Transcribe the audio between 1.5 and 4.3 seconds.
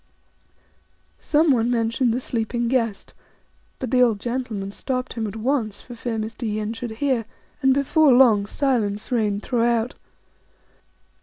mentioned the sleeping guest; but the old